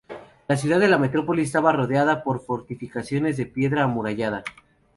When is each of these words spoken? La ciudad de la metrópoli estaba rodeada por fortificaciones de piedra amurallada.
La 0.47 0.57
ciudad 0.57 0.79
de 0.79 0.87
la 0.87 0.97
metrópoli 0.97 1.43
estaba 1.43 1.71
rodeada 1.73 2.23
por 2.23 2.43
fortificaciones 2.43 3.37
de 3.37 3.45
piedra 3.45 3.83
amurallada. 3.83 4.43